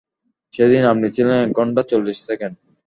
[0.53, 2.55] সেদিন আপনি ছিলেন এক ঘণ্টা চল্লিশ সেকেন্ড।